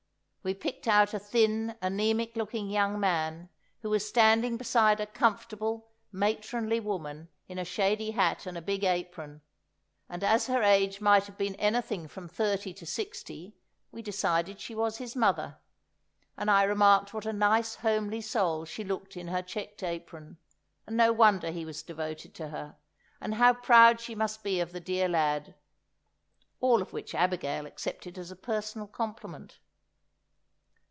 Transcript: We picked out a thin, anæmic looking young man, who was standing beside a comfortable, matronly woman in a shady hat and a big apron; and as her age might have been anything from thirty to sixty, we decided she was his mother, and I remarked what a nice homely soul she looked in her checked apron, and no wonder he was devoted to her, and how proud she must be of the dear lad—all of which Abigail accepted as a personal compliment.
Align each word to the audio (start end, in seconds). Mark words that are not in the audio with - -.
We 0.43 0.55
picked 0.55 0.87
out 0.87 1.13
a 1.13 1.19
thin, 1.19 1.75
anæmic 1.83 2.35
looking 2.35 2.71
young 2.71 2.99
man, 2.99 3.49
who 3.83 3.91
was 3.91 4.09
standing 4.09 4.57
beside 4.57 4.99
a 4.99 5.05
comfortable, 5.05 5.91
matronly 6.11 6.79
woman 6.79 7.29
in 7.47 7.59
a 7.59 7.63
shady 7.63 8.09
hat 8.09 8.47
and 8.47 8.57
a 8.57 8.61
big 8.63 8.83
apron; 8.83 9.41
and 10.09 10.23
as 10.23 10.47
her 10.47 10.63
age 10.63 10.99
might 10.99 11.25
have 11.27 11.37
been 11.37 11.53
anything 11.57 12.07
from 12.07 12.27
thirty 12.27 12.73
to 12.73 12.87
sixty, 12.87 13.55
we 13.91 14.01
decided 14.01 14.59
she 14.59 14.73
was 14.73 14.97
his 14.97 15.15
mother, 15.15 15.59
and 16.35 16.49
I 16.49 16.63
remarked 16.63 17.13
what 17.13 17.27
a 17.27 17.33
nice 17.33 17.75
homely 17.75 18.21
soul 18.21 18.65
she 18.65 18.83
looked 18.83 19.15
in 19.15 19.27
her 19.27 19.43
checked 19.43 19.83
apron, 19.83 20.39
and 20.87 20.97
no 20.97 21.13
wonder 21.13 21.51
he 21.51 21.65
was 21.65 21.83
devoted 21.83 22.33
to 22.33 22.47
her, 22.49 22.77
and 23.21 23.35
how 23.35 23.53
proud 23.53 23.99
she 24.01 24.15
must 24.15 24.41
be 24.41 24.59
of 24.59 24.71
the 24.71 24.79
dear 24.79 25.07
lad—all 25.07 26.81
of 26.81 26.93
which 26.93 27.13
Abigail 27.13 27.67
accepted 27.67 28.17
as 28.17 28.31
a 28.31 28.35
personal 28.35 28.87
compliment. 28.87 29.59